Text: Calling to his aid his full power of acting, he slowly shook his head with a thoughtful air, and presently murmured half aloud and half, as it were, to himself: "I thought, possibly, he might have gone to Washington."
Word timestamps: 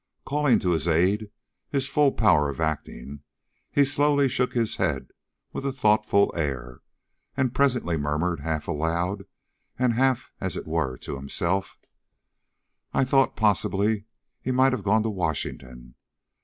Calling 0.25 0.57
to 0.57 0.71
his 0.71 0.87
aid 0.87 1.29
his 1.69 1.87
full 1.87 2.11
power 2.11 2.49
of 2.49 2.59
acting, 2.59 3.21
he 3.69 3.85
slowly 3.85 4.27
shook 4.27 4.53
his 4.53 4.77
head 4.77 5.11
with 5.53 5.63
a 5.63 5.71
thoughtful 5.71 6.33
air, 6.35 6.81
and 7.37 7.53
presently 7.53 7.97
murmured 7.97 8.39
half 8.39 8.67
aloud 8.67 9.25
and 9.77 9.93
half, 9.93 10.31
as 10.41 10.57
it 10.57 10.65
were, 10.65 10.97
to 10.97 11.17
himself: 11.17 11.77
"I 12.95 13.03
thought, 13.05 13.35
possibly, 13.35 14.05
he 14.41 14.51
might 14.51 14.71
have 14.73 14.81
gone 14.83 15.03
to 15.03 15.09
Washington." 15.11 15.93